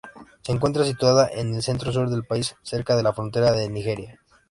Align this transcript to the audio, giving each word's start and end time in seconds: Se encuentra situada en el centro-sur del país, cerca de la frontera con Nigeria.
Se 0.41 0.51
encuentra 0.51 0.83
situada 0.83 1.29
en 1.31 1.53
el 1.53 1.61
centro-sur 1.61 2.09
del 2.09 2.25
país, 2.25 2.55
cerca 2.63 2.95
de 2.95 3.03
la 3.03 3.13
frontera 3.13 3.53
con 3.53 3.71
Nigeria. 3.71 4.19